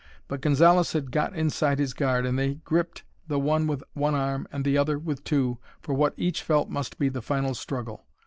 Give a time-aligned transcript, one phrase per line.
[0.27, 4.47] But Gonzalez had got inside his guard and they gripped, the one with one arm
[4.51, 8.07] and the other with two, for what each felt must be the final struggle.